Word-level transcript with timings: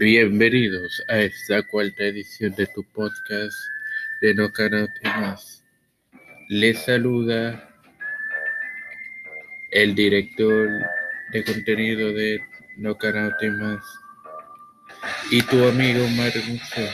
Bienvenidos 0.00 1.02
a 1.08 1.18
esta 1.18 1.60
cuarta 1.64 2.04
edición 2.04 2.54
de 2.54 2.68
tu 2.68 2.84
podcast 2.84 3.56
de 4.20 4.32
No 4.32 4.48
Más. 5.02 5.64
Les 6.48 6.78
saluda 6.84 7.68
el 9.72 9.96
director 9.96 10.68
de 11.32 11.42
contenido 11.42 12.12
de 12.12 12.40
No 12.76 12.96
Más 13.58 13.84
y 15.32 15.42
tu 15.42 15.66
amigo 15.66 16.06
Mario 16.10 16.42
Mucho. 16.44 16.92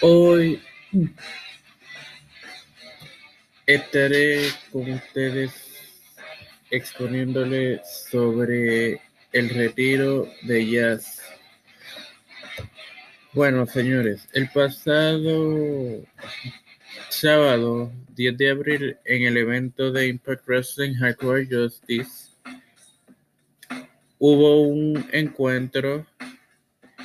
Hoy 0.00 0.60
estaré 3.66 4.48
con 4.72 4.90
ustedes 4.90 5.52
exponiéndoles 6.72 7.82
sobre 8.10 9.00
el 9.30 9.48
retiro 9.50 10.28
de 10.42 10.68
jazz. 10.68 11.23
Bueno, 13.34 13.66
señores, 13.66 14.28
el 14.32 14.48
pasado 14.50 16.04
sábado 17.08 17.90
10 18.14 18.38
de 18.38 18.50
abril 18.50 18.96
en 19.04 19.24
el 19.24 19.36
evento 19.36 19.90
de 19.90 20.06
Impact 20.06 20.46
Wrestling 20.46 20.94
Hardcore 20.94 21.48
Justice 21.50 22.30
hubo 24.18 24.68
un 24.68 25.04
encuentro 25.10 26.06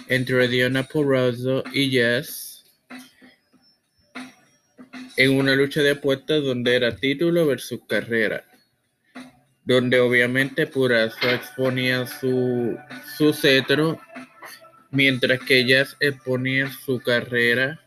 entre 0.07 0.47
Diana 0.47 0.83
Porrazzo 0.83 1.63
y 1.73 1.89
Jazz 1.89 2.63
en 5.17 5.31
una 5.31 5.55
lucha 5.55 5.81
de 5.81 5.91
apuestas 5.91 6.43
donde 6.43 6.75
era 6.75 6.95
título 6.95 7.47
versus 7.47 7.81
carrera 7.87 8.43
donde 9.69 9.99
obviamente 9.99 10.65
Purazo 10.65 11.29
exponía 11.29 12.07
su, 12.07 12.75
su 13.15 13.31
cetro, 13.33 13.99
mientras 14.91 15.39
que 15.41 15.59
ellas 15.59 15.95
exponían 15.99 16.71
su 16.71 16.99
carrera. 16.99 17.79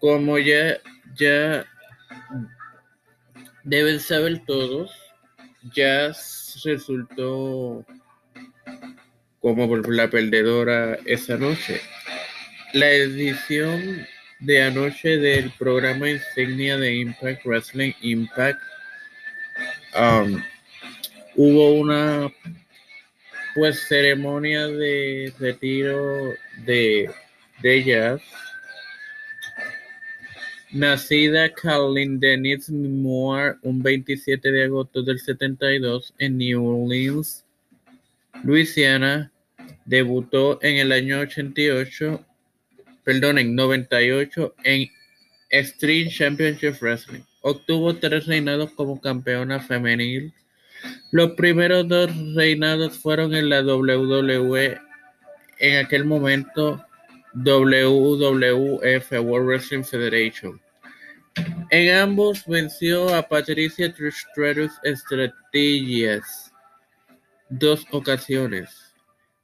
Como 0.00 0.38
ya, 0.38 0.78
ya 1.16 1.66
deben 3.62 4.00
saber 4.00 4.42
todos, 4.46 4.90
Jazz 5.74 6.60
resultó 6.64 7.84
como 9.40 9.76
la 9.76 10.08
perdedora 10.08 10.98
esa 11.06 11.36
noche. 11.36 11.80
La 12.72 12.90
edición 12.90 14.06
de 14.40 14.62
anoche 14.62 15.16
del 15.18 15.50
programa 15.52 16.10
insignia 16.10 16.76
de 16.76 16.96
Impact 16.96 17.44
Wrestling 17.46 17.92
Impact 18.02 18.60
Um, 19.96 20.42
hubo 21.36 21.74
una 21.74 22.28
pues 23.54 23.86
ceremonia 23.88 24.66
de 24.66 25.32
retiro 25.38 26.34
de, 26.64 27.10
de. 27.62 28.20
Nacida 30.72 31.52
Carlin 31.54 32.18
Denise 32.18 32.72
Moore 32.72 33.54
un 33.62 33.80
27 33.80 34.50
de 34.50 34.64
agosto 34.64 35.02
del 35.02 35.20
72 35.20 36.12
en 36.18 36.36
New 36.36 36.66
Orleans, 36.66 37.44
Louisiana, 38.42 39.30
debutó 39.84 40.58
en 40.62 40.78
el 40.78 40.90
año 40.90 41.20
88, 41.20 42.24
perdón, 43.04 43.38
en 43.38 43.54
98 43.54 44.54
en 44.64 44.90
Extreme 45.50 46.10
Championship 46.10 46.74
Wrestling. 46.80 47.22
Obtuvo 47.42 47.94
tres 47.94 48.26
reinados 48.26 48.72
como 48.72 49.00
campeona 49.00 49.60
femenil. 49.60 50.32
Los 51.10 51.32
primeros 51.32 51.86
dos 51.88 52.10
reinados 52.34 52.98
fueron 52.98 53.34
en 53.34 53.48
la 53.48 53.62
WWE, 53.62 54.78
en 55.58 55.84
aquel 55.84 56.04
momento 56.04 56.84
WWF 57.34 59.12
World 59.20 59.46
Wrestling 59.46 59.84
Federation. 59.84 60.60
En 61.70 61.94
ambos 61.96 62.46
venció 62.46 63.14
a 63.14 63.22
Patricia 63.22 63.92
Stratus 63.92 64.72
Strategies 64.84 66.52
dos 67.48 67.86
ocasiones. 67.90 68.94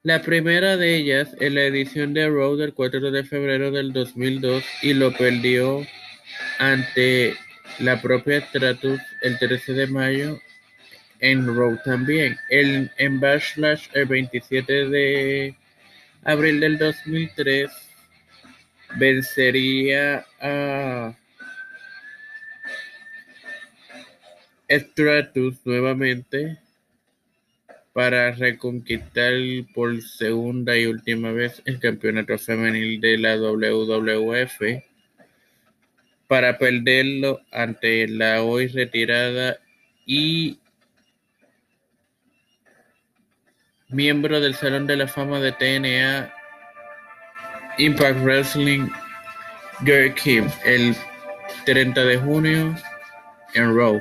La 0.02 0.22
primera 0.22 0.76
de 0.76 0.96
ellas 0.96 1.28
en 1.40 1.56
la 1.56 1.64
edición 1.64 2.14
de 2.14 2.28
Raw 2.28 2.56
del 2.56 2.72
4 2.72 3.10
de 3.10 3.24
febrero 3.24 3.70
del 3.70 3.92
2002 3.92 4.64
y 4.82 4.94
lo 4.94 5.12
perdió 5.12 5.86
ante 6.58 7.34
la 7.80 8.00
propia 8.00 8.40
Stratus 8.40 9.00
el 9.22 9.38
13 9.38 9.72
de 9.74 9.86
mayo 9.88 10.40
en 11.20 11.46
Raw 11.46 11.78
también. 11.84 12.36
El, 12.48 12.90
en 12.96 13.20
Backlash 13.20 13.88
el 13.94 14.06
27 14.06 14.88
de 14.88 15.56
abril 16.24 16.60
del 16.60 16.78
2003 16.78 17.70
vencería 18.98 20.26
a 20.40 21.14
Stratus 24.68 25.56
nuevamente 25.64 26.58
para 27.92 28.30
reconquistar 28.32 29.32
por 29.74 30.00
segunda 30.02 30.76
y 30.76 30.86
última 30.86 31.32
vez 31.32 31.60
el 31.64 31.80
campeonato 31.80 32.38
femenil 32.38 33.00
de 33.00 33.18
la 33.18 33.36
WWF 33.36 34.82
para 36.28 36.58
perderlo 36.58 37.40
ante 37.50 38.06
la 38.06 38.42
hoy 38.44 38.68
retirada 38.68 39.58
y 40.06 40.60
miembro 43.90 44.40
del 44.40 44.54
Salón 44.54 44.86
de 44.86 44.96
la 44.96 45.08
Fama 45.08 45.40
de 45.40 45.52
TNA 45.52 46.32
Impact 47.78 48.20
Wrestling 48.22 48.88
Gary 49.80 50.14
Kim 50.14 50.48
el 50.64 50.94
30 51.64 52.04
de 52.04 52.16
junio 52.18 52.76
en 53.54 53.76
Raw. 53.76 54.00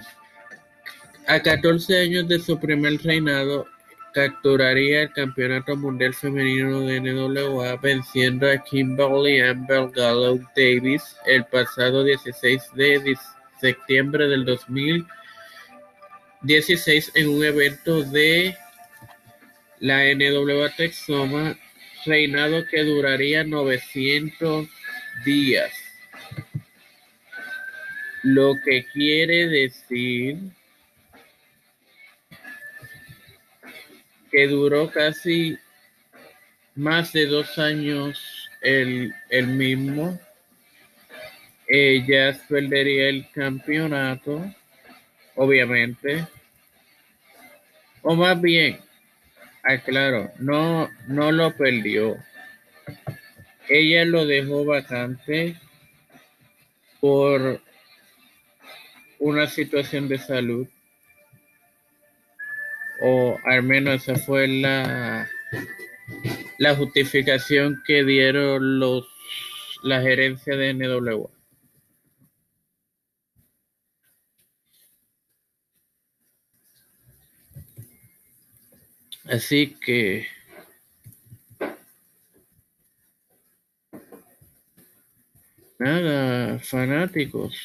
A 1.28 1.42
14 1.42 2.02
años 2.02 2.28
de 2.28 2.40
su 2.40 2.60
primer 2.60 3.02
reinado, 3.02 3.66
capturaría 4.14 5.04
el 5.04 5.14
Campeonato 5.14 5.76
Mundial 5.76 6.14
Femenino 6.14 6.82
de 6.82 7.02
NWA 7.02 7.76
venciendo 7.78 8.48
a 8.50 8.58
Kimberly 8.58 9.42
Amber 9.42 9.90
Gallo 9.92 10.40
Davis 10.56 11.16
el 11.26 11.46
pasado 11.46 12.04
16 12.04 12.62
de 12.76 13.18
septiembre 13.60 14.28
del 14.28 14.46
2016 14.46 17.12
en 17.16 17.30
un 17.30 17.44
evento 17.44 18.04
de 18.04 18.56
la 19.80 20.04
NWA 20.14 20.70
Texoma, 20.76 21.58
reinado 22.06 22.66
que 22.68 22.84
duraría 22.84 23.44
900 23.44 24.68
días. 25.26 25.72
Lo 28.24 28.56
que 28.64 28.86
quiere 28.94 29.48
decir 29.48 30.38
que 34.32 34.48
duró 34.48 34.90
casi 34.92 35.58
más 36.76 37.12
de 37.14 37.26
dos 37.26 37.58
años 37.58 38.50
el, 38.62 39.14
mismo. 39.48 40.20
Ella 41.68 42.38
perdería 42.48 43.10
el 43.10 43.30
campeonato, 43.32 44.44
obviamente. 45.36 46.26
O 48.02 48.16
más 48.16 48.40
bien, 48.42 48.80
aclaro, 49.64 50.32
no, 50.40 50.90
no 51.08 51.32
lo 51.32 51.56
perdió. 51.56 52.18
Ella 53.68 54.06
lo 54.06 54.26
dejó 54.26 54.66
vacante 54.66 55.56
por 57.00 57.62
una 59.20 59.48
situación 59.48 60.08
de 60.08 60.18
salud 60.18 60.68
o 63.02 63.38
al 63.46 63.64
menos 63.64 63.96
esa 63.96 64.16
fue 64.16 64.48
la, 64.48 65.30
la 66.58 66.76
justificación 66.76 67.82
que 67.86 68.04
dieron 68.04 68.80
los 68.80 69.08
la 69.82 70.02
gerencia 70.02 70.58
de 70.58 70.74
NWA. 70.74 71.30
Así 79.30 79.76
que 79.80 80.26
nada, 85.78 86.58
fanáticos. 86.58 87.56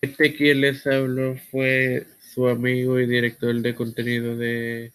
Este 0.00 0.34
quien 0.34 0.60
les 0.60 0.84
habló 0.88 1.36
fue 1.52 2.08
su 2.18 2.48
amigo 2.48 2.98
y 2.98 3.06
director 3.06 3.54
de 3.54 3.74
contenido 3.76 4.36
de 4.36 4.92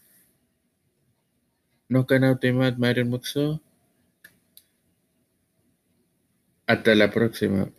No 1.88 2.06
Canal 2.06 2.42
Temat, 2.42 2.78
Mario 2.78 3.06
Muxo. 3.06 3.62
Hasta 6.66 6.96
la 6.96 7.10
próxima. 7.10 7.70